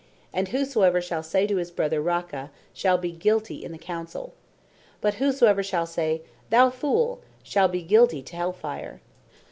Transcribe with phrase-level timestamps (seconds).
[0.33, 4.33] And whosoever shall say to his Brother, RACHA, shall be guilty in the Councel.
[4.99, 9.01] But whosoever shall say, Thou Foole, shall be guilty to hell fire."